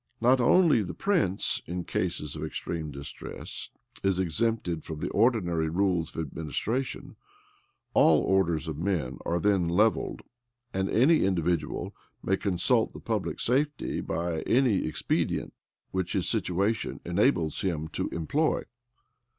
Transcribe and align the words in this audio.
Not 0.19 0.41
only 0.41 0.81
the 0.81 0.95
prince, 0.95 1.61
in 1.67 1.83
cases 1.83 2.35
of 2.35 2.43
extreme 2.43 2.89
distress, 2.89 3.69
is 4.03 4.17
exempted 4.17 4.83
from 4.83 4.97
the 4.97 5.11
ordinary 5.11 5.69
rules 5.69 6.15
of 6.15 6.25
administration: 6.25 7.17
all 7.93 8.21
orders 8.21 8.67
of 8.67 8.79
men 8.79 9.19
are 9.27 9.39
then 9.39 9.67
levelled; 9.69 10.23
and 10.73 10.89
any 10.89 11.23
individual 11.23 11.93
may 12.23 12.35
consult 12.35 12.93
the 12.93 12.99
public 12.99 13.39
safety 13.39 13.99
by 14.01 14.41
any 14.47 14.85
expedient 14.87 15.53
which 15.91 16.13
his 16.13 16.27
situation 16.27 16.99
enables 17.05 17.61
him 17.61 17.87
to 17.89 18.09
employ. 18.09 18.63